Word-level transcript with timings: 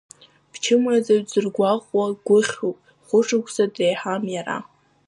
Бчымазаҩ 0.51 1.21
дзыргәаҟуа 1.25 2.05
гәыхьуп, 2.25 2.77
хә-шықәса 3.07 3.65
дреиҳам 3.73 4.23
иара. 4.35 4.57